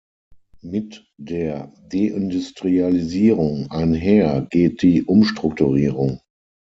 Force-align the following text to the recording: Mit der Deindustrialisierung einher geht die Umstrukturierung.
Mit 0.63 1.05
der 1.19 1.71
Deindustrialisierung 1.93 3.69
einher 3.69 4.47
geht 4.49 4.81
die 4.81 5.03
Umstrukturierung. 5.03 6.21